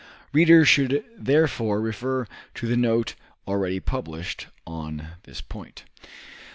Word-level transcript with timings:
Readers 0.33 0.67
should 0.67 1.03
therefore 1.15 1.79
refer 1.79 2.25
to 2.55 2.65
the 2.67 2.75
note 2.75 3.13
already 3.47 3.79
published 3.79 4.47
on 4.65 5.09
this 5.25 5.41
point. 5.41 5.83